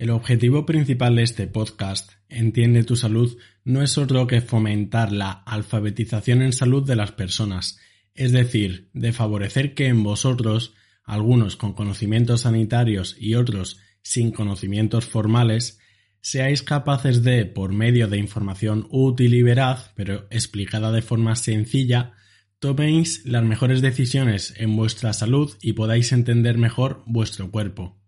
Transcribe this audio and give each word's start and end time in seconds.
El 0.00 0.08
objetivo 0.08 0.64
principal 0.64 1.16
de 1.16 1.24
este 1.24 1.46
podcast, 1.46 2.12
Entiende 2.30 2.84
tu 2.84 2.96
salud, 2.96 3.36
no 3.64 3.82
es 3.82 3.98
otro 3.98 4.26
que 4.26 4.40
fomentar 4.40 5.12
la 5.12 5.30
alfabetización 5.30 6.40
en 6.40 6.54
salud 6.54 6.86
de 6.86 6.96
las 6.96 7.12
personas, 7.12 7.78
es 8.14 8.32
decir, 8.32 8.88
de 8.94 9.12
favorecer 9.12 9.74
que 9.74 9.88
en 9.88 10.02
vosotros, 10.02 10.72
algunos 11.04 11.56
con 11.56 11.74
conocimientos 11.74 12.40
sanitarios 12.40 13.14
y 13.20 13.34
otros 13.34 13.78
sin 14.00 14.30
conocimientos 14.30 15.04
formales, 15.04 15.80
seáis 16.22 16.62
capaces 16.62 17.22
de, 17.22 17.44
por 17.44 17.74
medio 17.74 18.08
de 18.08 18.16
información 18.16 18.86
útil 18.88 19.34
y 19.34 19.42
veraz, 19.42 19.92
pero 19.96 20.26
explicada 20.30 20.92
de 20.92 21.02
forma 21.02 21.36
sencilla, 21.36 22.14
toméis 22.58 23.26
las 23.26 23.44
mejores 23.44 23.82
decisiones 23.82 24.54
en 24.56 24.74
vuestra 24.76 25.12
salud 25.12 25.52
y 25.60 25.74
podáis 25.74 26.12
entender 26.12 26.56
mejor 26.56 27.02
vuestro 27.04 27.50
cuerpo. 27.50 27.99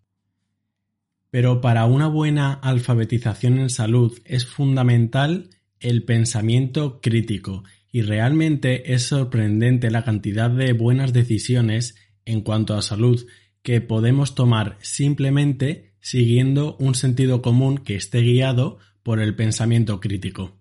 Pero 1.32 1.62
para 1.62 1.86
una 1.86 2.08
buena 2.08 2.52
alfabetización 2.52 3.58
en 3.58 3.70
salud 3.70 4.20
es 4.26 4.44
fundamental 4.44 5.48
el 5.80 6.04
pensamiento 6.04 7.00
crítico 7.00 7.64
y 7.90 8.02
realmente 8.02 8.92
es 8.92 9.04
sorprendente 9.04 9.90
la 9.90 10.04
cantidad 10.04 10.50
de 10.50 10.74
buenas 10.74 11.14
decisiones 11.14 11.96
en 12.26 12.42
cuanto 12.42 12.74
a 12.74 12.82
salud 12.82 13.26
que 13.62 13.80
podemos 13.80 14.34
tomar 14.34 14.76
simplemente 14.82 15.94
siguiendo 16.00 16.76
un 16.76 16.94
sentido 16.94 17.40
común 17.40 17.78
que 17.78 17.96
esté 17.96 18.20
guiado 18.20 18.78
por 19.02 19.18
el 19.18 19.34
pensamiento 19.34 20.00
crítico. 20.00 20.58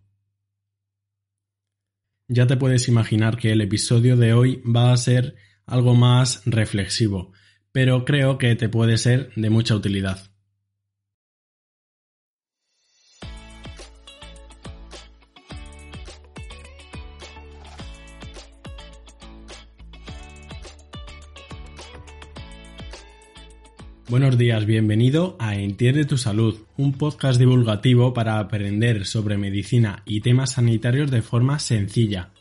Ya 2.30 2.48
te 2.48 2.56
puedes 2.56 2.88
imaginar 2.88 3.36
que 3.36 3.52
el 3.52 3.60
episodio 3.60 4.16
de 4.16 4.32
hoy 4.32 4.62
va 4.64 4.94
a 4.94 4.98
ser 4.98 5.36
algo 5.66 5.96
más 5.96 6.44
reflexivo, 6.46 7.34
pero 7.74 8.06
creo 8.06 8.38
que 8.38 8.56
te 8.56 8.70
puede 8.70 8.98
ser 8.98 9.34
de 9.36 9.50
mucha 9.50 9.76
utilidad. 9.76 10.31
Buenos 24.12 24.38
días, 24.38 24.66
bienvenido 24.66 25.38
a 25.40 25.56
Entiende 25.56 26.04
tu 26.04 26.18
Salud, 26.18 26.58
un 26.76 26.92
podcast 26.92 27.40
divulgativo 27.40 28.14
para 28.14 28.40
aprender 28.40 29.06
sobre 29.06 29.38
medicina 29.38 30.04
y 30.06 30.20
temas 30.20 30.52
sanitarios 30.52 31.10
de 31.10 31.22
forma 31.22 31.60
sencilla. 31.60 32.32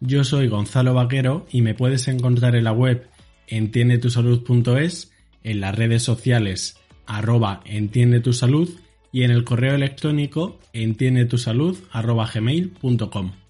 Yo 0.00 0.24
soy 0.24 0.48
Gonzalo 0.48 0.94
Vaquero 0.94 1.46
y 1.52 1.62
me 1.62 1.74
puedes 1.74 2.08
encontrar 2.08 2.56
en 2.56 2.64
la 2.64 2.72
web 2.72 3.08
entiendetusalud.es, 3.46 5.12
en 5.44 5.60
las 5.60 5.76
redes 5.76 6.02
sociales 6.02 6.76
arroba 7.06 7.60
entiende 7.66 8.18
tu 8.18 8.32
salud 8.32 8.68
y 9.12 9.22
en 9.22 9.30
el 9.30 9.44
correo 9.44 9.76
electrónico 9.76 10.58
entiendetusalud 10.72 11.78
arroba 11.92 12.28
gmail.com. 12.34 13.41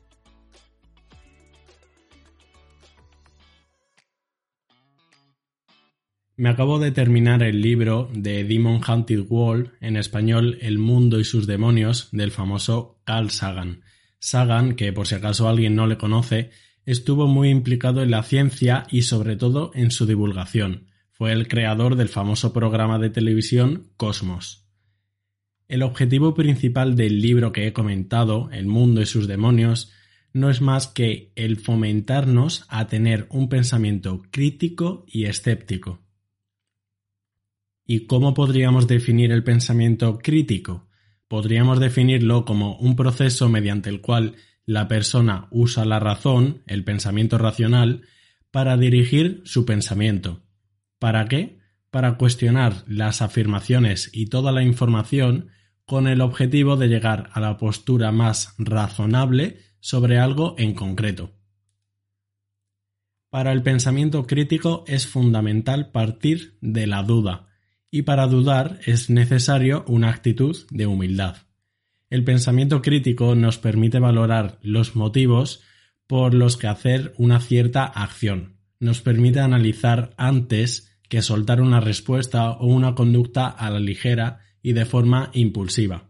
Me 6.34 6.48
acabo 6.48 6.78
de 6.78 6.92
terminar 6.92 7.42
el 7.42 7.60
libro 7.60 8.08
de 8.14 8.42
Demon 8.44 8.80
Hunted 8.86 9.26
World, 9.28 9.72
en 9.82 9.98
español 9.98 10.56
El 10.62 10.78
mundo 10.78 11.20
y 11.20 11.24
sus 11.24 11.46
demonios, 11.46 12.08
del 12.10 12.30
famoso 12.30 13.02
Carl 13.04 13.30
Sagan. 13.30 13.82
Sagan, 14.18 14.74
que 14.74 14.94
por 14.94 15.06
si 15.06 15.14
acaso 15.14 15.46
alguien 15.46 15.74
no 15.74 15.86
le 15.86 15.98
conoce, 15.98 16.50
estuvo 16.86 17.26
muy 17.26 17.50
implicado 17.50 18.02
en 18.02 18.10
la 18.10 18.22
ciencia 18.22 18.86
y 18.90 19.02
sobre 19.02 19.36
todo 19.36 19.72
en 19.74 19.90
su 19.90 20.06
divulgación. 20.06 20.86
Fue 21.10 21.32
el 21.32 21.48
creador 21.48 21.96
del 21.96 22.08
famoso 22.08 22.54
programa 22.54 22.98
de 22.98 23.10
televisión 23.10 23.90
Cosmos. 23.98 24.66
El 25.68 25.82
objetivo 25.82 26.32
principal 26.32 26.96
del 26.96 27.20
libro 27.20 27.52
que 27.52 27.66
he 27.66 27.74
comentado, 27.74 28.48
El 28.52 28.66
mundo 28.66 29.02
y 29.02 29.06
sus 29.06 29.28
demonios, 29.28 29.92
no 30.32 30.48
es 30.48 30.62
más 30.62 30.86
que 30.86 31.30
el 31.36 31.58
fomentarnos 31.58 32.64
a 32.68 32.86
tener 32.86 33.26
un 33.28 33.50
pensamiento 33.50 34.22
crítico 34.30 35.04
y 35.06 35.26
escéptico. 35.26 36.00
¿Y 37.94 38.06
cómo 38.06 38.32
podríamos 38.32 38.88
definir 38.88 39.32
el 39.32 39.44
pensamiento 39.44 40.16
crítico? 40.16 40.88
Podríamos 41.28 41.78
definirlo 41.78 42.46
como 42.46 42.78
un 42.78 42.96
proceso 42.96 43.50
mediante 43.50 43.90
el 43.90 44.00
cual 44.00 44.36
la 44.64 44.88
persona 44.88 45.46
usa 45.50 45.84
la 45.84 46.00
razón, 46.00 46.62
el 46.66 46.84
pensamiento 46.84 47.36
racional, 47.36 48.00
para 48.50 48.78
dirigir 48.78 49.42
su 49.44 49.66
pensamiento. 49.66 50.40
¿Para 50.98 51.26
qué? 51.26 51.58
Para 51.90 52.16
cuestionar 52.16 52.82
las 52.86 53.20
afirmaciones 53.20 54.08
y 54.10 54.28
toda 54.28 54.52
la 54.52 54.62
información 54.62 55.48
con 55.84 56.08
el 56.08 56.22
objetivo 56.22 56.78
de 56.78 56.88
llegar 56.88 57.28
a 57.34 57.40
la 57.40 57.58
postura 57.58 58.10
más 58.10 58.54
razonable 58.56 59.58
sobre 59.80 60.18
algo 60.18 60.54
en 60.56 60.72
concreto. 60.72 61.34
Para 63.28 63.52
el 63.52 63.62
pensamiento 63.62 64.26
crítico 64.26 64.82
es 64.86 65.06
fundamental 65.06 65.90
partir 65.90 66.56
de 66.62 66.86
la 66.86 67.02
duda, 67.02 67.51
y 67.94 68.02
para 68.02 68.26
dudar 68.26 68.80
es 68.86 69.10
necesario 69.10 69.84
una 69.86 70.08
actitud 70.08 70.56
de 70.70 70.86
humildad. 70.86 71.36
El 72.08 72.24
pensamiento 72.24 72.80
crítico 72.80 73.34
nos 73.34 73.58
permite 73.58 73.98
valorar 73.98 74.58
los 74.62 74.96
motivos 74.96 75.62
por 76.06 76.32
los 76.32 76.56
que 76.56 76.66
hacer 76.66 77.12
una 77.18 77.38
cierta 77.38 77.84
acción. 77.84 78.56
Nos 78.80 79.02
permite 79.02 79.40
analizar 79.40 80.14
antes 80.16 80.98
que 81.08 81.20
soltar 81.20 81.60
una 81.60 81.80
respuesta 81.80 82.52
o 82.52 82.66
una 82.66 82.94
conducta 82.94 83.46
a 83.46 83.70
la 83.70 83.78
ligera 83.78 84.40
y 84.62 84.72
de 84.72 84.86
forma 84.86 85.30
impulsiva. 85.34 86.08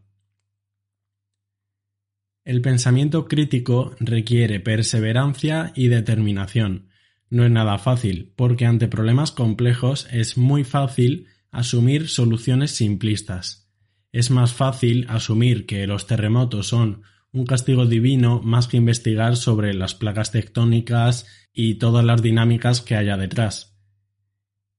El 2.44 2.62
pensamiento 2.62 3.26
crítico 3.26 3.97
requiere 3.99 4.60
perseverancia 4.60 5.72
y 5.75 5.88
determinación. 5.88 6.88
No 7.28 7.44
es 7.44 7.50
nada 7.50 7.78
fácil, 7.78 8.32
porque 8.37 8.66
ante 8.66 8.87
problemas 8.87 9.32
complejos 9.32 10.06
es 10.12 10.37
muy 10.37 10.62
fácil 10.62 11.26
asumir 11.53 12.09
soluciones 12.09 12.73
simplistas. 12.73 13.71
Es 14.11 14.31
más 14.31 14.53
fácil 14.53 15.06
asumir 15.09 15.67
que 15.67 15.87
los 15.87 16.06
terremotos 16.06 16.67
son 16.67 17.03
un 17.31 17.47
castigo 17.47 17.87
divino 17.87 18.41
más 18.43 18.67
que 18.67 18.76
investigar 18.76 19.37
sobre 19.37 19.73
las 19.73 19.94
placas 19.94 20.32
tectónicas 20.32 21.26
y 21.53 21.76
todas 21.76 22.05
las 22.05 22.21
dinámicas 22.21 22.81
que 22.81 22.97
haya 22.97 23.17
detrás. 23.17 23.79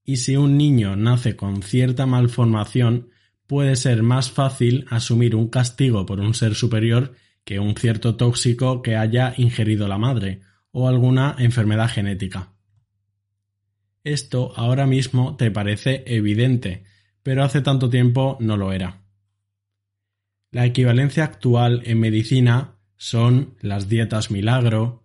Y 0.04 0.18
si 0.18 0.36
un 0.36 0.58
niño 0.58 0.96
nace 0.96 1.34
con 1.34 1.62
cierta 1.62 2.06
malformación, 2.06 3.08
puede 3.46 3.76
ser 3.76 4.02
más 4.02 4.30
fácil 4.30 4.86
asumir 4.90 5.34
un 5.34 5.48
castigo 5.48 6.06
por 6.06 6.20
un 6.20 6.34
ser 6.34 6.54
superior 6.54 7.14
que 7.44 7.58
un 7.58 7.74
cierto 7.76 8.16
tóxico 8.16 8.82
que 8.82 8.96
haya 8.96 9.34
ingerido 9.36 9.88
la 9.88 9.98
madre 9.98 10.42
o 10.70 10.88
alguna 10.88 11.36
enfermedad 11.38 11.88
genética. 11.88 12.53
Esto 14.04 14.52
ahora 14.54 14.86
mismo 14.86 15.34
te 15.36 15.50
parece 15.50 16.04
evidente, 16.06 16.84
pero 17.22 17.42
hace 17.42 17.62
tanto 17.62 17.88
tiempo 17.88 18.36
no 18.38 18.58
lo 18.58 18.70
era. 18.72 19.02
La 20.50 20.66
equivalencia 20.66 21.24
actual 21.24 21.82
en 21.86 21.98
medicina 21.98 22.76
son 22.96 23.56
las 23.60 23.88
dietas 23.88 24.30
milagro, 24.30 25.04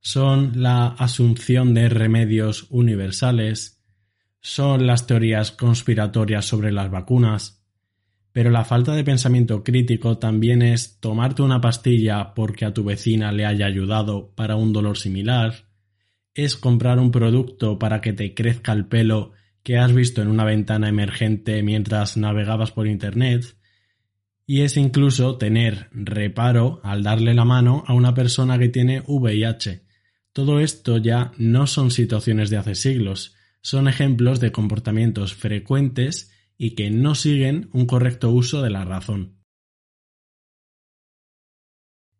son 0.00 0.62
la 0.62 0.86
asunción 0.86 1.74
de 1.74 1.90
remedios 1.90 2.66
universales, 2.70 3.84
son 4.40 4.86
las 4.86 5.06
teorías 5.06 5.52
conspiratorias 5.52 6.46
sobre 6.46 6.72
las 6.72 6.90
vacunas, 6.90 7.56
Pero 8.30 8.50
la 8.50 8.64
falta 8.64 8.94
de 8.94 9.04
pensamiento 9.04 9.64
crítico 9.64 10.18
también 10.18 10.62
es 10.62 11.00
tomarte 11.00 11.42
una 11.42 11.60
pastilla 11.60 12.34
porque 12.34 12.64
a 12.64 12.72
tu 12.72 12.84
vecina 12.84 13.32
le 13.32 13.44
haya 13.44 13.66
ayudado 13.66 14.32
para 14.34 14.54
un 14.54 14.72
dolor 14.72 14.96
similar, 14.96 15.67
es 16.38 16.56
comprar 16.56 17.00
un 17.00 17.10
producto 17.10 17.80
para 17.80 18.00
que 18.00 18.12
te 18.12 18.32
crezca 18.32 18.70
el 18.72 18.86
pelo 18.86 19.32
que 19.64 19.76
has 19.76 19.92
visto 19.92 20.22
en 20.22 20.28
una 20.28 20.44
ventana 20.44 20.88
emergente 20.88 21.64
mientras 21.64 22.16
navegabas 22.16 22.70
por 22.70 22.86
Internet, 22.86 23.56
y 24.46 24.60
es 24.60 24.76
incluso 24.76 25.36
tener 25.36 25.88
reparo 25.90 26.80
al 26.84 27.02
darle 27.02 27.34
la 27.34 27.44
mano 27.44 27.82
a 27.88 27.92
una 27.92 28.14
persona 28.14 28.56
que 28.56 28.68
tiene 28.68 29.02
VIH. 29.04 29.82
Todo 30.32 30.60
esto 30.60 30.98
ya 30.98 31.32
no 31.38 31.66
son 31.66 31.90
situaciones 31.90 32.50
de 32.50 32.58
hace 32.58 32.76
siglos, 32.76 33.34
son 33.60 33.88
ejemplos 33.88 34.38
de 34.38 34.52
comportamientos 34.52 35.34
frecuentes 35.34 36.30
y 36.56 36.76
que 36.76 36.88
no 36.88 37.16
siguen 37.16 37.68
un 37.72 37.86
correcto 37.86 38.30
uso 38.30 38.62
de 38.62 38.70
la 38.70 38.84
razón. 38.84 39.40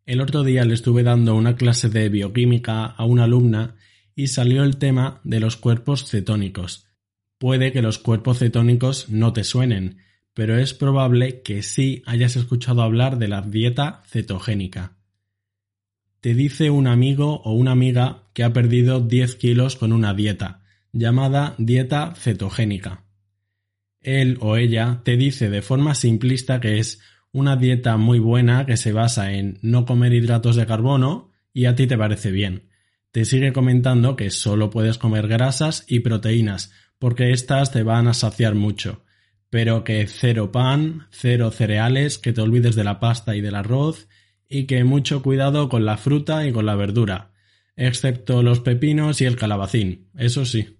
El 0.05 0.19
otro 0.19 0.43
día 0.43 0.65
le 0.65 0.73
estuve 0.73 1.03
dando 1.03 1.35
una 1.35 1.55
clase 1.55 1.87
de 1.87 2.09
bioquímica 2.09 2.85
a 2.85 3.05
una 3.05 3.23
alumna 3.23 3.77
y 4.19 4.27
salió 4.27 4.65
el 4.65 4.75
tema 4.75 5.21
de 5.23 5.39
los 5.39 5.55
cuerpos 5.55 6.09
cetónicos. 6.09 6.89
Puede 7.37 7.71
que 7.71 7.81
los 7.81 7.99
cuerpos 7.99 8.39
cetónicos 8.39 9.07
no 9.07 9.31
te 9.31 9.45
suenen, 9.45 9.99
pero 10.33 10.57
es 10.57 10.73
probable 10.73 11.41
que 11.41 11.63
sí 11.63 12.03
hayas 12.05 12.35
escuchado 12.35 12.81
hablar 12.81 13.17
de 13.17 13.29
la 13.29 13.41
dieta 13.41 14.03
cetogénica. 14.07 14.97
Te 16.19 16.33
dice 16.33 16.69
un 16.69 16.87
amigo 16.87 17.41
o 17.45 17.53
una 17.53 17.71
amiga 17.71 18.29
que 18.33 18.43
ha 18.43 18.51
perdido 18.51 18.99
10 18.99 19.35
kilos 19.35 19.77
con 19.77 19.93
una 19.93 20.13
dieta, 20.13 20.63
llamada 20.91 21.55
dieta 21.57 22.13
cetogénica. 22.13 23.05
Él 24.01 24.37
o 24.41 24.57
ella 24.57 24.99
te 25.05 25.15
dice 25.15 25.49
de 25.49 25.61
forma 25.61 25.95
simplista 25.95 26.59
que 26.59 26.79
es 26.79 26.99
una 27.31 27.55
dieta 27.55 27.95
muy 27.95 28.19
buena 28.19 28.65
que 28.65 28.75
se 28.75 28.91
basa 28.91 29.31
en 29.31 29.59
no 29.61 29.85
comer 29.85 30.11
hidratos 30.11 30.57
de 30.57 30.65
carbono 30.65 31.31
y 31.53 31.67
a 31.67 31.75
ti 31.75 31.87
te 31.87 31.97
parece 31.97 32.31
bien. 32.31 32.68
Te 33.11 33.25
sigue 33.25 33.53
comentando 33.53 34.15
que 34.15 34.29
solo 34.29 34.69
puedes 34.69 34.97
comer 34.97 35.27
grasas 35.27 35.85
y 35.87 35.99
proteínas 36.01 36.71
porque 36.99 37.31
éstas 37.31 37.71
te 37.71 37.83
van 37.83 38.07
a 38.07 38.13
saciar 38.13 38.55
mucho 38.55 39.03
pero 39.49 39.83
que 39.83 40.05
cero 40.07 40.51
pan, 40.51 41.07
cero 41.09 41.51
cereales, 41.51 42.17
que 42.19 42.33
te 42.33 42.41
olvides 42.41 42.75
de 42.75 42.83
la 42.83 42.99
pasta 42.99 43.35
y 43.35 43.41
del 43.41 43.55
arroz, 43.55 44.07
y 44.47 44.65
que 44.65 44.83
mucho 44.83 45.21
cuidado 45.21 45.69
con 45.69 45.85
la 45.85 45.97
fruta 45.97 46.45
y 46.47 46.51
con 46.51 46.65
la 46.65 46.75
verdura, 46.75 47.31
excepto 47.75 48.43
los 48.43 48.59
pepinos 48.59 49.21
y 49.21 49.25
el 49.25 49.35
calabacín, 49.35 50.09
eso 50.15 50.45
sí. 50.45 50.77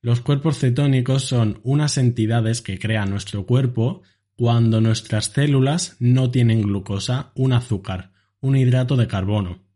Los 0.00 0.20
cuerpos 0.20 0.58
cetónicos 0.58 1.24
son 1.24 1.60
unas 1.64 1.98
entidades 1.98 2.62
que 2.62 2.78
crea 2.78 3.04
nuestro 3.06 3.46
cuerpo 3.46 4.02
cuando 4.36 4.80
nuestras 4.80 5.26
células 5.26 5.96
no 5.98 6.30
tienen 6.30 6.62
glucosa, 6.62 7.32
un 7.34 7.52
azúcar, 7.52 8.12
un 8.40 8.56
hidrato 8.56 8.96
de 8.96 9.08
carbono. 9.08 9.67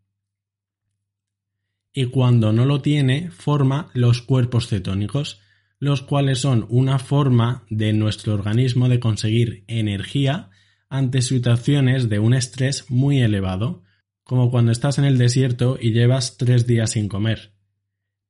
Y 1.92 2.06
cuando 2.06 2.52
no 2.52 2.64
lo 2.64 2.80
tiene, 2.80 3.30
forma 3.30 3.90
los 3.92 4.22
cuerpos 4.22 4.68
cetónicos, 4.68 5.40
los 5.78 6.00
cuales 6.02 6.38
son 6.38 6.66
una 6.70 6.98
forma 6.98 7.64
de 7.68 7.92
nuestro 7.92 8.34
organismo 8.34 8.88
de 8.88 9.00
conseguir 9.00 9.64
energía 9.66 10.50
ante 10.88 11.22
situaciones 11.22 12.08
de 12.08 12.18
un 12.18 12.34
estrés 12.34 12.90
muy 12.90 13.20
elevado, 13.20 13.82
como 14.22 14.50
cuando 14.50 14.72
estás 14.72 14.98
en 14.98 15.04
el 15.04 15.18
desierto 15.18 15.76
y 15.80 15.92
llevas 15.92 16.36
tres 16.38 16.66
días 16.66 16.92
sin 16.92 17.08
comer. 17.08 17.54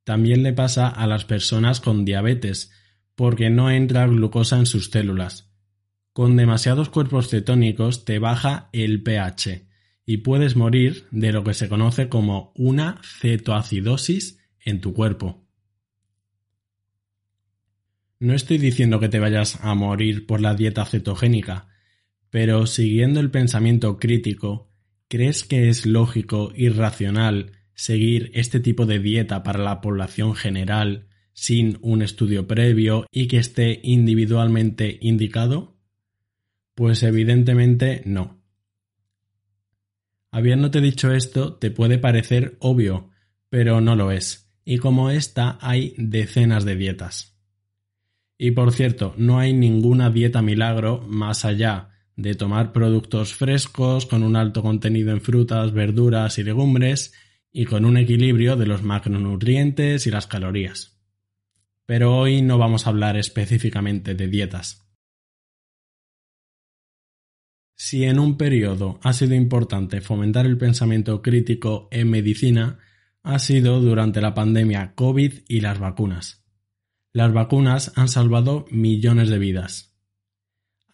También 0.04 0.42
le 0.42 0.52
pasa 0.52 0.88
a 0.88 1.06
las 1.06 1.24
personas 1.24 1.80
con 1.80 2.04
diabetes, 2.04 2.72
porque 3.14 3.50
no 3.50 3.70
entra 3.70 4.06
glucosa 4.06 4.58
en 4.58 4.66
sus 4.66 4.90
células. 4.90 5.52
Con 6.12 6.36
demasiados 6.36 6.88
cuerpos 6.88 7.28
cetónicos 7.28 8.04
te 8.04 8.18
baja 8.18 8.70
el 8.72 9.02
pH 9.02 9.71
y 10.04 10.18
puedes 10.18 10.56
morir 10.56 11.06
de 11.10 11.32
lo 11.32 11.44
que 11.44 11.54
se 11.54 11.68
conoce 11.68 12.08
como 12.08 12.52
una 12.56 13.00
cetoacidosis 13.20 14.38
en 14.64 14.80
tu 14.80 14.92
cuerpo. 14.92 15.46
No 18.18 18.34
estoy 18.34 18.58
diciendo 18.58 19.00
que 19.00 19.08
te 19.08 19.18
vayas 19.18 19.58
a 19.62 19.74
morir 19.74 20.26
por 20.26 20.40
la 20.40 20.54
dieta 20.54 20.84
cetogénica, 20.84 21.68
pero 22.30 22.66
siguiendo 22.66 23.20
el 23.20 23.30
pensamiento 23.30 23.98
crítico, 23.98 24.70
¿crees 25.08 25.44
que 25.44 25.68
es 25.68 25.86
lógico 25.86 26.52
y 26.54 26.68
racional 26.68 27.52
seguir 27.74 28.30
este 28.34 28.60
tipo 28.60 28.86
de 28.86 29.00
dieta 29.00 29.42
para 29.42 29.58
la 29.58 29.80
población 29.80 30.34
general 30.34 31.08
sin 31.32 31.78
un 31.82 32.02
estudio 32.02 32.46
previo 32.46 33.06
y 33.10 33.26
que 33.26 33.38
esté 33.38 33.80
individualmente 33.82 34.98
indicado? 35.00 35.76
Pues 36.74 37.02
evidentemente 37.02 38.02
no. 38.04 38.41
Habiéndote 40.32 40.80
dicho 40.80 41.12
esto, 41.12 41.54
te 41.54 41.70
puede 41.70 41.98
parecer 41.98 42.56
obvio, 42.58 43.10
pero 43.50 43.82
no 43.82 43.94
lo 43.94 44.10
es, 44.10 44.50
y 44.64 44.78
como 44.78 45.10
esta 45.10 45.58
hay 45.60 45.94
decenas 45.98 46.64
de 46.64 46.74
dietas. 46.74 47.36
Y 48.38 48.52
por 48.52 48.72
cierto, 48.72 49.14
no 49.18 49.38
hay 49.38 49.52
ninguna 49.52 50.08
dieta 50.08 50.40
milagro 50.40 51.04
más 51.06 51.44
allá 51.44 51.90
de 52.16 52.34
tomar 52.34 52.72
productos 52.72 53.34
frescos 53.34 54.06
con 54.06 54.22
un 54.22 54.34
alto 54.34 54.62
contenido 54.62 55.12
en 55.12 55.20
frutas, 55.20 55.72
verduras 55.72 56.38
y 56.38 56.44
legumbres 56.44 57.12
y 57.52 57.66
con 57.66 57.84
un 57.84 57.98
equilibrio 57.98 58.56
de 58.56 58.66
los 58.66 58.82
macronutrientes 58.82 60.06
y 60.06 60.10
las 60.10 60.26
calorías. 60.26 60.98
Pero 61.84 62.16
hoy 62.16 62.40
no 62.40 62.56
vamos 62.56 62.86
a 62.86 62.90
hablar 62.90 63.18
específicamente 63.18 64.14
de 64.14 64.28
dietas. 64.28 64.82
Si 67.84 68.04
en 68.04 68.20
un 68.20 68.36
periodo 68.36 69.00
ha 69.02 69.12
sido 69.12 69.34
importante 69.34 70.00
fomentar 70.00 70.46
el 70.46 70.56
pensamiento 70.56 71.20
crítico 71.20 71.88
en 71.90 72.10
medicina, 72.10 72.78
ha 73.24 73.40
sido 73.40 73.80
durante 73.80 74.20
la 74.20 74.34
pandemia 74.34 74.94
COVID 74.94 75.32
y 75.48 75.60
las 75.62 75.80
vacunas. 75.80 76.44
Las 77.12 77.32
vacunas 77.32 77.92
han 77.96 78.06
salvado 78.06 78.66
millones 78.70 79.30
de 79.30 79.40
vidas. 79.40 79.96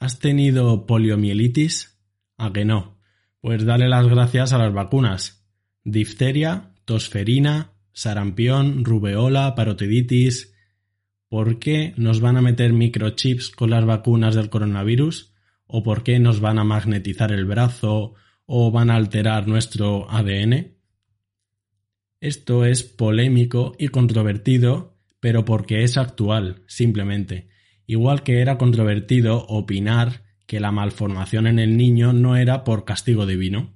¿Has 0.00 0.18
tenido 0.18 0.86
poliomielitis? 0.86 2.00
¿A 2.38 2.54
que 2.54 2.64
no? 2.64 2.96
Pues 3.42 3.66
dale 3.66 3.86
las 3.86 4.08
gracias 4.08 4.54
a 4.54 4.58
las 4.58 4.72
vacunas. 4.72 5.46
Difteria, 5.84 6.72
tosferina, 6.86 7.74
sarampión, 7.92 8.82
rubeola, 8.86 9.54
parotiditis. 9.54 10.54
¿Por 11.28 11.58
qué 11.58 11.92
nos 11.98 12.22
van 12.22 12.38
a 12.38 12.42
meter 12.42 12.72
microchips 12.72 13.50
con 13.50 13.68
las 13.68 13.84
vacunas 13.84 14.34
del 14.34 14.48
coronavirus? 14.48 15.34
¿O 15.68 15.84
por 15.84 16.02
qué 16.02 16.18
nos 16.18 16.40
van 16.40 16.58
a 16.58 16.64
magnetizar 16.64 17.30
el 17.30 17.44
brazo 17.44 18.14
o 18.46 18.72
van 18.72 18.90
a 18.90 18.96
alterar 18.96 19.46
nuestro 19.46 20.10
ADN? 20.10 20.76
Esto 22.20 22.64
es 22.64 22.82
polémico 22.82 23.76
y 23.78 23.88
controvertido 23.88 24.98
pero 25.20 25.44
porque 25.44 25.82
es 25.82 25.96
actual, 25.96 26.62
simplemente, 26.66 27.48
igual 27.86 28.22
que 28.22 28.40
era 28.40 28.58
controvertido 28.58 29.44
opinar 29.46 30.24
que 30.46 30.60
la 30.60 30.72
malformación 30.72 31.46
en 31.46 31.58
el 31.58 31.76
niño 31.76 32.12
no 32.12 32.36
era 32.36 32.64
por 32.64 32.84
castigo 32.84 33.26
divino. 33.26 33.74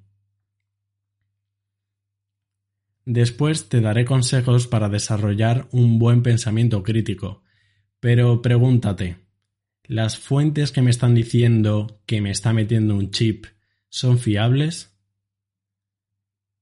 Después 3.04 3.68
te 3.68 3.80
daré 3.80 4.04
consejos 4.04 4.68
para 4.68 4.88
desarrollar 4.88 5.68
un 5.72 5.98
buen 5.98 6.22
pensamiento 6.22 6.82
crítico, 6.84 7.42
pero 7.98 8.40
pregúntate, 8.40 9.16
¿las 9.84 10.18
fuentes 10.18 10.72
que 10.72 10.82
me 10.82 10.90
están 10.90 11.14
diciendo 11.14 12.02
que 12.06 12.20
me 12.20 12.30
está 12.30 12.52
metiendo 12.52 12.96
un 12.96 13.10
chip 13.10 13.46
son 13.88 14.18
fiables? 14.18 14.96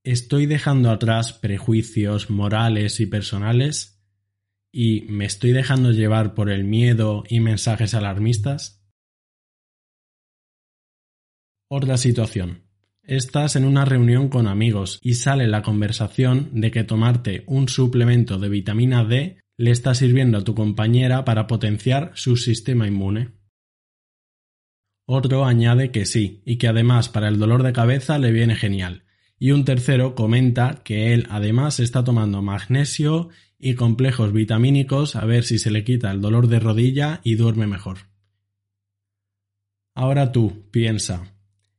¿Estoy 0.02 0.46
dejando 0.46 0.90
atrás 0.90 1.32
prejuicios 1.32 2.30
morales 2.30 3.00
y 3.00 3.06
personales? 3.06 4.00
y 4.72 5.02
me 5.02 5.24
estoy 5.24 5.52
dejando 5.52 5.90
llevar 5.92 6.34
por 6.34 6.50
el 6.50 6.64
miedo 6.64 7.24
y 7.28 7.40
mensajes 7.40 7.94
alarmistas? 7.94 8.84
Otra 11.68 11.96
situación. 11.96 12.64
Estás 13.02 13.56
en 13.56 13.64
una 13.64 13.84
reunión 13.84 14.28
con 14.28 14.46
amigos 14.46 14.98
y 15.02 15.14
sale 15.14 15.48
la 15.48 15.62
conversación 15.62 16.60
de 16.60 16.70
que 16.70 16.84
tomarte 16.84 17.44
un 17.46 17.68
suplemento 17.68 18.38
de 18.38 18.48
vitamina 18.48 19.04
D 19.04 19.40
le 19.60 19.72
está 19.72 19.94
sirviendo 19.94 20.38
a 20.38 20.42
tu 20.42 20.54
compañera 20.54 21.26
para 21.26 21.46
potenciar 21.46 22.12
su 22.14 22.38
sistema 22.38 22.86
inmune. 22.86 23.32
Otro 25.06 25.44
añade 25.44 25.90
que 25.90 26.06
sí, 26.06 26.40
y 26.46 26.56
que 26.56 26.66
además 26.66 27.10
para 27.10 27.28
el 27.28 27.38
dolor 27.38 27.62
de 27.62 27.74
cabeza 27.74 28.18
le 28.18 28.32
viene 28.32 28.56
genial. 28.56 29.04
Y 29.38 29.50
un 29.50 29.66
tercero 29.66 30.14
comenta 30.14 30.80
que 30.82 31.12
él 31.12 31.26
además 31.28 31.78
está 31.78 32.04
tomando 32.04 32.40
magnesio 32.40 33.28
y 33.58 33.74
complejos 33.74 34.32
vitamínicos 34.32 35.14
a 35.14 35.26
ver 35.26 35.44
si 35.44 35.58
se 35.58 35.70
le 35.70 35.84
quita 35.84 36.10
el 36.10 36.22
dolor 36.22 36.48
de 36.48 36.58
rodilla 36.58 37.20
y 37.22 37.34
duerme 37.34 37.66
mejor. 37.66 37.98
Ahora 39.94 40.32
tú, 40.32 40.70
piensa, 40.70 41.34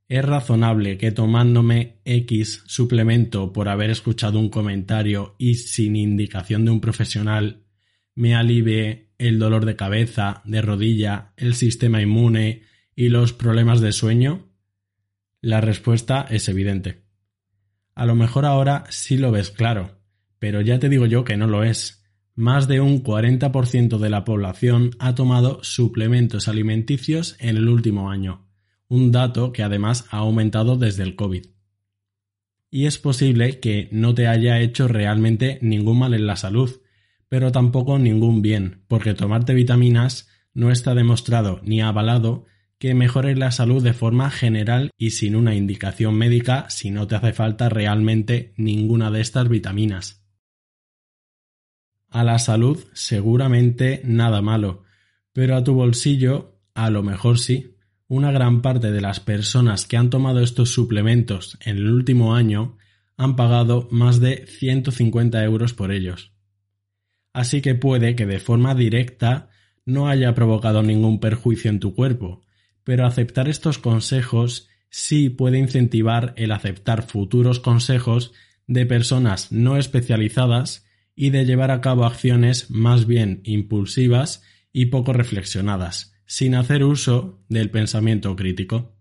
¿es 0.08 0.24
razonable 0.24 1.00
que 1.00 1.12
tomándome 1.12 2.00
X 2.06 2.62
suplemento 2.68 3.52
por 3.52 3.70
haber 3.70 3.90
escuchado 3.90 4.38
un 4.38 4.50
comentario 4.50 5.34
y 5.40 5.56
sin 5.56 5.96
indicación 5.96 6.64
de 6.64 6.70
un 6.70 6.80
profesional 6.80 7.66
me 8.16 8.36
alivie 8.36 9.12
el 9.18 9.40
dolor 9.40 9.66
de 9.66 9.76
cabeza, 9.76 10.42
de 10.46 10.62
rodilla, 10.62 11.34
el 11.38 11.54
sistema 11.54 12.02
inmune 12.02 12.64
¿Y 12.96 13.10
los 13.10 13.34
problemas 13.34 13.82
de 13.82 13.94
sueño? 13.94 14.50
La 15.42 15.62
respuesta 15.62 16.28
es 16.30 16.50
evidente. 16.50 17.06
A 17.96 18.06
lo 18.06 18.16
mejor 18.16 18.46
ahora 18.46 18.84
sí 18.90 19.18
lo 19.18 19.32
ves 19.32 19.50
claro, 19.50 20.00
pero 20.40 20.62
ya 20.62 20.78
te 20.78 20.90
digo 20.90 21.06
yo 21.06 21.24
que 21.24 21.38
no 21.38 21.48
lo 21.48 21.64
es. 21.64 22.06
Más 22.36 22.68
de 22.68 22.80
un 22.80 23.04
40% 23.04 23.98
de 23.98 24.10
la 24.10 24.24
población 24.24 24.92
ha 25.00 25.16
tomado 25.16 25.64
suplementos 25.64 26.48
alimenticios 26.48 27.36
en 27.40 27.58
el 27.58 27.70
último 27.70 28.12
año, 28.12 28.48
un 28.88 29.12
dato 29.12 29.52
que 29.52 29.64
además 29.64 30.06
ha 30.12 30.18
aumentado 30.18 30.78
desde 30.78 31.04
el 31.04 31.16
COVID. 31.16 31.46
Y 32.70 32.86
es 32.86 33.00
posible 33.00 33.60
que 33.60 33.90
no 33.92 34.14
te 34.14 34.28
haya 34.28 34.60
hecho 34.60 34.88
realmente 34.88 35.60
ningún 35.62 36.00
mal 36.00 36.14
en 36.14 36.28
la 36.28 36.36
salud, 36.36 36.81
pero 37.32 37.54
tampoco 37.54 37.98
ningún 37.98 38.42
bien, 38.42 38.84
porque 38.90 39.14
tomarte 39.14 39.54
vitaminas 39.54 40.28
no 40.54 40.70
está 40.70 40.94
demostrado 40.94 41.62
ni 41.64 41.80
avalado 41.80 42.44
que 42.78 42.94
mejore 42.94 43.38
la 43.38 43.52
salud 43.52 43.82
de 43.82 43.94
forma 43.94 44.30
general 44.30 44.92
y 44.98 45.12
sin 45.12 45.38
una 45.38 45.56
indicación 45.56 46.16
médica 46.16 46.70
si 46.70 46.92
no 46.92 47.08
te 47.08 47.16
hace 47.16 47.32
falta 47.32 47.70
realmente 47.70 48.54
ninguna 48.58 49.12
de 49.12 49.22
estas 49.22 49.48
vitaminas. 49.48 50.26
A 52.10 52.26
la 52.26 52.38
salud 52.38 52.84
seguramente 52.92 54.02
nada 54.04 54.42
malo, 54.42 54.84
pero 55.32 55.56
a 55.56 55.64
tu 55.64 55.74
bolsillo 55.74 56.60
a 56.74 56.90
lo 56.90 57.02
mejor 57.02 57.40
sí. 57.40 57.78
Una 58.10 58.34
gran 58.34 58.62
parte 58.62 58.92
de 58.92 59.00
las 59.00 59.22
personas 59.22 59.86
que 59.86 59.96
han 59.96 60.10
tomado 60.10 60.42
estos 60.42 60.74
suplementos 60.74 61.58
en 61.64 61.78
el 61.78 61.90
último 61.90 62.36
año 62.36 62.78
han 63.16 63.38
pagado 63.38 63.88
más 63.90 64.20
de 64.20 64.46
150 64.48 65.42
euros 65.46 65.74
por 65.74 65.94
ellos. 65.94 66.31
Así 67.34 67.62
que 67.62 67.76
puede 67.76 68.16
que 68.16 68.26
de 68.26 68.40
forma 68.40 68.76
directa 68.76 69.50
no 69.86 70.08
haya 70.08 70.34
provocado 70.36 70.84
ningún 70.84 71.20
perjuicio 71.20 71.70
en 71.70 71.80
tu 71.80 71.96
cuerpo, 71.96 72.42
pero 72.84 73.06
aceptar 73.06 73.48
estos 73.48 73.78
consejos 73.78 74.68
sí 74.90 75.30
puede 75.30 75.58
incentivar 75.58 76.34
el 76.38 76.52
aceptar 76.52 77.04
futuros 77.04 77.60
consejos 77.60 78.34
de 78.68 78.86
personas 78.86 79.52
no 79.52 79.78
especializadas 79.78 80.86
y 81.16 81.30
de 81.30 81.46
llevar 81.46 81.72
a 81.72 81.82
cabo 81.82 82.06
acciones 82.06 82.70
más 82.70 83.06
bien 83.06 83.42
impulsivas 83.44 84.44
y 84.74 84.88
poco 84.88 85.14
reflexionadas, 85.14 86.14
sin 86.26 86.56
hacer 86.56 86.84
uso 86.84 87.44
del 87.50 87.70
pensamiento 87.70 88.36
crítico. 88.36 88.96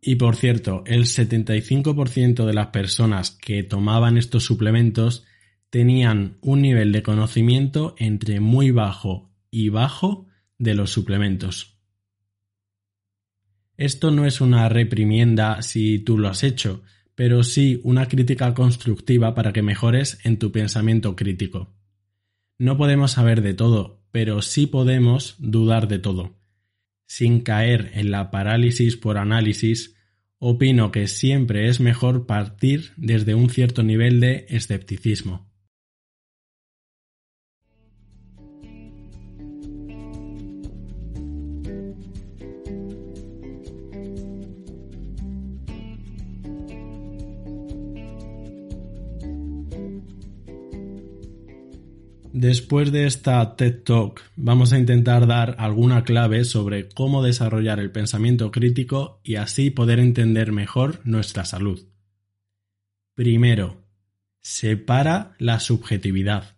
Y 0.00 0.16
por 0.16 0.34
cierto, 0.34 0.82
el 0.86 1.04
75% 1.04 2.44
de 2.44 2.54
las 2.54 2.68
personas 2.68 3.30
que 3.30 3.62
tomaban 3.62 4.16
estos 4.18 4.44
suplementos 4.44 5.24
tenían 5.72 6.36
un 6.42 6.60
nivel 6.60 6.92
de 6.92 7.02
conocimiento 7.02 7.94
entre 7.96 8.40
muy 8.40 8.70
bajo 8.72 9.30
y 9.50 9.70
bajo 9.70 10.26
de 10.58 10.74
los 10.74 10.90
suplementos. 10.90 11.78
Esto 13.78 14.10
no 14.10 14.26
es 14.26 14.42
una 14.42 14.68
reprimienda 14.68 15.62
si 15.62 15.98
tú 15.98 16.18
lo 16.18 16.28
has 16.28 16.44
hecho, 16.44 16.82
pero 17.14 17.42
sí 17.42 17.80
una 17.84 18.06
crítica 18.06 18.52
constructiva 18.52 19.34
para 19.34 19.54
que 19.54 19.62
mejores 19.62 20.18
en 20.24 20.38
tu 20.38 20.52
pensamiento 20.52 21.16
crítico. 21.16 21.74
No 22.58 22.76
podemos 22.76 23.12
saber 23.12 23.40
de 23.40 23.54
todo, 23.54 24.04
pero 24.10 24.42
sí 24.42 24.66
podemos 24.66 25.36
dudar 25.38 25.88
de 25.88 25.98
todo. 25.98 26.36
Sin 27.06 27.40
caer 27.40 27.92
en 27.94 28.10
la 28.10 28.30
parálisis 28.30 28.98
por 28.98 29.16
análisis, 29.16 29.96
opino 30.36 30.92
que 30.92 31.06
siempre 31.06 31.68
es 31.70 31.80
mejor 31.80 32.26
partir 32.26 32.92
desde 32.98 33.34
un 33.34 33.48
cierto 33.48 33.82
nivel 33.82 34.20
de 34.20 34.44
escepticismo. 34.50 35.50
Después 52.32 52.92
de 52.92 53.06
esta 53.06 53.56
TED 53.56 53.82
Talk 53.82 54.22
vamos 54.36 54.72
a 54.72 54.78
intentar 54.78 55.26
dar 55.26 55.54
alguna 55.58 56.02
clave 56.02 56.46
sobre 56.46 56.88
cómo 56.88 57.22
desarrollar 57.22 57.78
el 57.78 57.90
pensamiento 57.90 58.50
crítico 58.50 59.20
y 59.22 59.34
así 59.34 59.68
poder 59.68 59.98
entender 59.98 60.50
mejor 60.50 61.00
nuestra 61.04 61.44
salud. 61.44 61.86
Primero, 63.14 63.84
separa 64.40 65.36
la 65.38 65.60
subjetividad. 65.60 66.56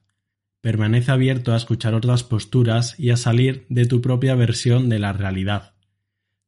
Permanece 0.60 1.10
abierto 1.10 1.52
a 1.52 1.56
escuchar 1.56 1.94
otras 1.94 2.22
posturas 2.22 2.94
y 2.96 3.10
a 3.10 3.16
salir 3.16 3.66
de 3.68 3.86
tu 3.86 4.00
propia 4.00 4.36
versión 4.36 4.88
de 4.88 5.00
la 5.00 5.12
realidad. 5.12 5.74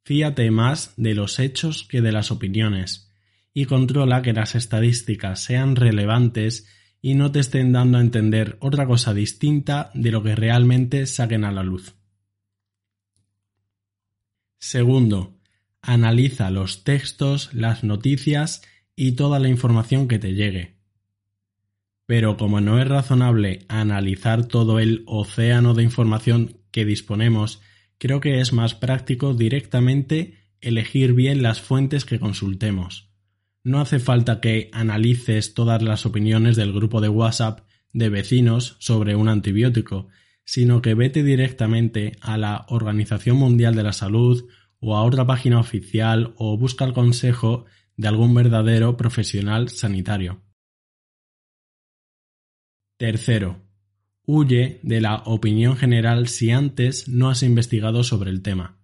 Fíate 0.05 0.49
más 0.53 0.95
de 0.97 1.15
los 1.15 1.41
hechos 1.41 1.83
que 1.83 2.01
de 2.01 2.13
las 2.13 2.31
opiniones 2.31 3.11
y 3.53 3.65
controla 3.65 4.23
que 4.23 4.33
las 4.33 4.55
estadísticas 4.55 5.43
sean 5.43 5.75
relevantes 5.75 6.69
y 7.07 7.15
no 7.15 7.31
te 7.31 7.39
estén 7.39 7.71
dando 7.71 7.99
a 7.99 8.01
entender 8.01 8.57
otra 8.59 8.85
cosa 8.85 9.15
distinta 9.15 9.93
de 9.95 10.11
lo 10.11 10.25
que 10.25 10.35
realmente 10.35 11.07
saquen 11.07 11.45
a 11.45 11.53
la 11.53 11.63
luz. 11.63 11.95
Segundo, 14.59 15.39
analiza 15.81 16.51
los 16.51 16.83
textos, 16.83 17.55
las 17.55 17.85
noticias 17.85 18.63
y 18.97 19.13
toda 19.13 19.39
la 19.39 19.49
información 19.49 20.09
que 20.09 20.19
te 20.19 20.35
llegue. 20.35 20.79
Pero 22.07 22.37
como 22.37 22.61
no 22.61 22.81
es 22.81 22.89
razonable 22.89 23.67
analizar 23.69 24.45
todo 24.47 24.81
el 24.81 25.05
océano 25.07 25.75
de 25.75 25.85
información 25.85 26.59
que 26.73 26.85
disponemos, 26.85 27.63
creo 27.99 28.19
que 28.19 28.41
es 28.41 28.53
más 28.53 28.75
práctico 28.75 29.33
directamente 29.33 30.51
elegir 30.61 31.13
bien 31.13 31.41
las 31.41 31.61
fuentes 31.61 32.05
que 32.05 32.19
consultemos. 32.19 33.06
No 33.67 33.81
hace 33.81 33.99
falta 33.99 34.41
que 34.41 34.71
analices 34.73 35.53
todas 35.53 35.83
las 35.83 36.07
opiniones 36.07 36.55
del 36.55 36.73
grupo 36.73 37.01
de 37.01 37.09
WhatsApp 37.09 37.67
de 37.93 38.09
vecinos 38.11 38.77
sobre 38.79 39.17
un 39.17 39.29
antibiótico, 39.29 40.07
sino 40.45 40.81
que 40.81 40.95
vete 40.95 41.25
directamente 41.25 42.13
a 42.21 42.39
la 42.39 42.65
Organización 42.69 43.39
Mundial 43.39 43.75
de 43.75 43.83
la 43.83 43.93
Salud 43.93 44.49
o 44.79 44.97
a 44.97 45.03
otra 45.03 45.27
página 45.27 45.59
oficial 45.59 46.33
o 46.37 46.57
busca 46.57 46.85
el 46.85 46.93
consejo 46.93 47.65
de 47.97 48.07
algún 48.07 48.35
verdadero 48.35 48.97
profesional 48.97 49.69
sanitario. 49.69 50.45
Tercero, 52.97 53.65
huye 54.27 54.79
de 54.85 55.01
la 55.01 55.25
opinión 55.25 55.77
general 55.77 56.29
si 56.29 56.53
antes 56.53 57.09
no 57.09 57.31
has 57.31 57.43
investigado 57.43 58.05
sobre 58.05 58.31
el 58.31 58.43
tema. 58.43 58.79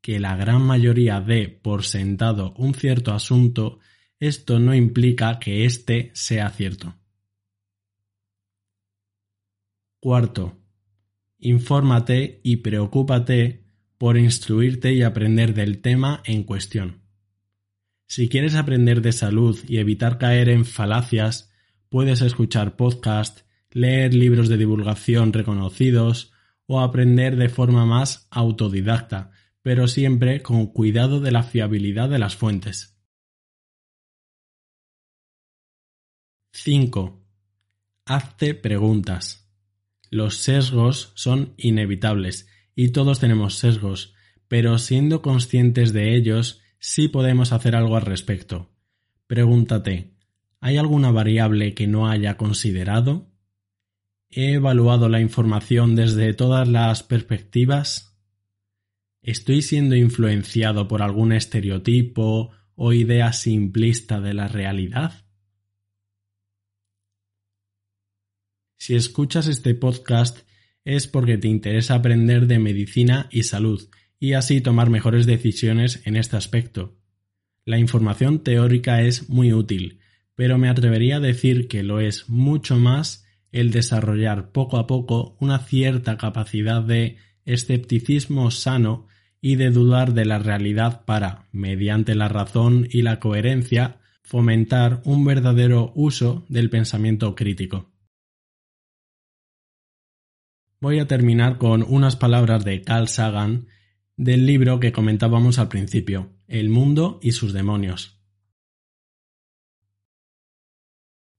Que 0.00 0.20
la 0.20 0.36
gran 0.36 0.62
mayoría 0.62 1.20
dé 1.20 1.48
por 1.48 1.82
sentado 1.82 2.54
un 2.56 2.74
cierto 2.74 3.12
asunto 3.12 3.80
esto 4.20 4.58
no 4.58 4.74
implica 4.74 5.38
que 5.38 5.64
éste 5.64 6.10
sea 6.14 6.50
cierto. 6.50 6.94
Cuarto, 9.98 10.58
infórmate 11.38 12.40
y 12.42 12.58
preocúpate 12.58 13.64
por 13.98 14.16
instruirte 14.16 14.92
y 14.92 15.02
aprender 15.02 15.54
del 15.54 15.80
tema 15.80 16.22
en 16.24 16.44
cuestión. 16.44 17.02
Si 18.06 18.28
quieres 18.28 18.54
aprender 18.54 19.02
de 19.02 19.12
salud 19.12 19.58
y 19.68 19.78
evitar 19.78 20.18
caer 20.18 20.48
en 20.48 20.64
falacias, 20.64 21.52
puedes 21.88 22.22
escuchar 22.22 22.76
podcasts, 22.76 23.44
leer 23.70 24.14
libros 24.14 24.48
de 24.48 24.56
divulgación 24.56 25.32
reconocidos 25.32 26.32
o 26.66 26.80
aprender 26.80 27.36
de 27.36 27.48
forma 27.48 27.86
más 27.86 28.26
autodidacta, 28.30 29.32
pero 29.62 29.86
siempre 29.86 30.42
con 30.42 30.66
cuidado 30.66 31.20
de 31.20 31.30
la 31.30 31.42
fiabilidad 31.42 32.08
de 32.08 32.18
las 32.18 32.36
fuentes. 32.36 32.89
5. 36.52 37.24
Hazte 38.06 38.54
preguntas. 38.54 39.48
Los 40.10 40.38
sesgos 40.38 41.12
son 41.14 41.54
inevitables 41.56 42.48
y 42.74 42.88
todos 42.88 43.20
tenemos 43.20 43.54
sesgos, 43.54 44.14
pero 44.48 44.78
siendo 44.78 45.22
conscientes 45.22 45.92
de 45.92 46.16
ellos 46.16 46.60
sí 46.80 47.06
podemos 47.06 47.52
hacer 47.52 47.76
algo 47.76 47.96
al 47.96 48.02
respecto. 48.02 48.68
Pregúntate, 49.28 50.16
¿hay 50.60 50.76
alguna 50.76 51.12
variable 51.12 51.72
que 51.74 51.86
no 51.86 52.08
haya 52.08 52.36
considerado? 52.36 53.30
¿He 54.28 54.54
evaluado 54.54 55.08
la 55.08 55.20
información 55.20 55.94
desde 55.94 56.34
todas 56.34 56.66
las 56.66 57.04
perspectivas? 57.04 58.18
¿Estoy 59.22 59.62
siendo 59.62 59.94
influenciado 59.94 60.88
por 60.88 61.02
algún 61.02 61.32
estereotipo 61.32 62.50
o 62.74 62.92
idea 62.92 63.32
simplista 63.32 64.20
de 64.20 64.34
la 64.34 64.48
realidad? 64.48 65.29
Si 68.80 68.94
escuchas 68.94 69.46
este 69.46 69.74
podcast 69.74 70.38
es 70.86 71.06
porque 71.06 71.36
te 71.36 71.48
interesa 71.48 71.96
aprender 71.96 72.46
de 72.46 72.58
medicina 72.58 73.28
y 73.30 73.42
salud 73.42 73.90
y 74.18 74.32
así 74.32 74.62
tomar 74.62 74.88
mejores 74.88 75.26
decisiones 75.26 76.00
en 76.06 76.16
este 76.16 76.38
aspecto. 76.38 76.96
La 77.66 77.76
información 77.76 78.42
teórica 78.42 79.02
es 79.02 79.28
muy 79.28 79.52
útil, 79.52 80.00
pero 80.34 80.56
me 80.56 80.70
atrevería 80.70 81.16
a 81.16 81.20
decir 81.20 81.68
que 81.68 81.82
lo 81.82 82.00
es 82.00 82.30
mucho 82.30 82.78
más 82.78 83.26
el 83.52 83.70
desarrollar 83.70 84.50
poco 84.50 84.78
a 84.78 84.86
poco 84.86 85.36
una 85.40 85.58
cierta 85.58 86.16
capacidad 86.16 86.80
de 86.80 87.18
escepticismo 87.44 88.50
sano 88.50 89.08
y 89.42 89.56
de 89.56 89.68
dudar 89.68 90.14
de 90.14 90.24
la 90.24 90.38
realidad 90.38 91.04
para, 91.04 91.48
mediante 91.52 92.14
la 92.14 92.28
razón 92.28 92.88
y 92.90 93.02
la 93.02 93.20
coherencia, 93.20 93.98
fomentar 94.22 95.02
un 95.04 95.22
verdadero 95.26 95.92
uso 95.94 96.46
del 96.48 96.70
pensamiento 96.70 97.34
crítico. 97.34 97.89
Voy 100.82 100.98
a 100.98 101.06
terminar 101.06 101.58
con 101.58 101.82
unas 101.86 102.16
palabras 102.16 102.64
de 102.64 102.80
Carl 102.80 103.06
Sagan 103.06 103.66
del 104.16 104.46
libro 104.46 104.80
que 104.80 104.92
comentábamos 104.92 105.58
al 105.58 105.68
principio, 105.68 106.32
El 106.48 106.70
mundo 106.70 107.20
y 107.22 107.32
sus 107.32 107.52
demonios. 107.52 108.18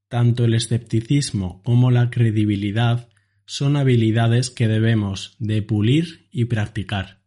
Tanto 0.10 0.46
el 0.46 0.54
escepticismo 0.54 1.64
como 1.64 1.90
la 1.90 2.12
credibilidad 2.12 3.10
son 3.46 3.78
habilidades 3.78 4.52
que 4.52 4.68
debemos 4.68 5.36
de 5.40 5.64
pulir 5.64 6.28
y 6.30 6.46
practicar. 6.46 7.24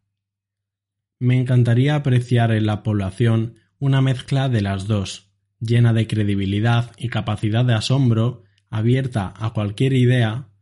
Me 1.18 1.37
encantaría 1.37 1.97
apreciar 1.97 2.52
en 2.52 2.66
la 2.66 2.85
población 2.85 3.56
una 3.80 4.00
mezcla 4.00 4.49
de 4.49 4.61
las 4.61 4.87
dos, 4.87 5.33
llena 5.59 5.92
de 5.92 6.06
credibilidad 6.06 6.92
y 6.97 7.09
capacidad 7.09 7.64
de 7.64 7.75
asombro, 7.75 8.44
abierta 8.71 9.35
a 9.37 9.52
cualquier 9.52 9.94
idea, 9.94 10.53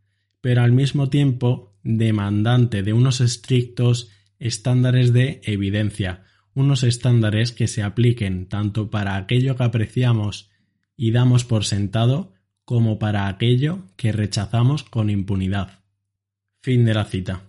pero 0.43 0.63
al 0.63 0.73
mismo 0.73 1.09
tiempo 1.09 1.79
demandante 1.83 2.83
de 2.83 2.93
unos 2.93 3.23
estrictos 3.23 4.11
estándares 4.39 5.15
de 5.15 5.41
evidencia, 5.45 6.25
unos 6.53 6.83
estándares 6.83 7.53
que 7.53 7.69
se 7.69 7.83
apliquen 7.83 8.49
tanto 8.49 8.91
para 8.91 9.17
aquello 9.17 9.57
que 9.57 9.63
apreciamos 9.63 10.51
y 10.97 11.13
damos 11.13 11.45
por 11.45 11.65
sentado 11.65 12.35
como 12.65 12.99
para 12.99 13.29
aquello 13.29 13.85
que 13.97 14.13
rechazamos 14.13 14.83
con 14.83 15.11
impunidad. 15.11 15.81
Fin 16.61 16.85
de 16.85 16.95
la 16.95 17.05
cita. 17.05 17.43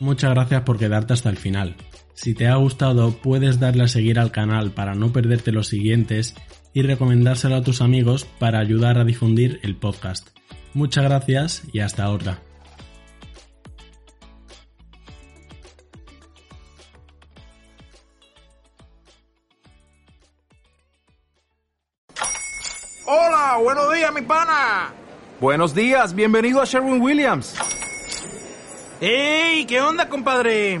Muchas 0.00 0.30
gracias 0.30 0.62
por 0.62 0.78
quedarte 0.78 1.12
hasta 1.12 1.30
el 1.30 1.36
final. 1.36 1.76
Si 2.14 2.34
te 2.34 2.48
ha 2.48 2.56
gustado 2.56 3.12
puedes 3.22 3.60
darle 3.60 3.84
a 3.84 3.88
seguir 3.88 4.18
al 4.18 4.32
canal 4.32 4.72
para 4.72 4.94
no 4.94 5.12
perderte 5.12 5.52
los 5.52 5.68
siguientes 5.68 6.34
y 6.72 6.82
recomendárselo 6.82 7.56
a 7.56 7.62
tus 7.62 7.80
amigos 7.80 8.24
para 8.38 8.58
ayudar 8.58 8.98
a 8.98 9.04
difundir 9.04 9.60
el 9.62 9.76
podcast. 9.76 10.28
Muchas 10.74 11.04
gracias 11.04 11.62
y 11.72 11.80
hasta 11.80 12.10
otra. 12.10 12.40
Hola, 23.06 23.58
buenos 23.62 23.92
días, 23.94 24.12
mi 24.12 24.22
pana. 24.22 24.92
Buenos 25.40 25.74
días, 25.74 26.14
bienvenido 26.14 26.60
a 26.60 26.64
Sherwin 26.64 27.00
Williams. 27.00 27.54
¡Ey! 29.00 29.64
¿Qué 29.64 29.80
onda, 29.80 30.08
compadre? 30.08 30.80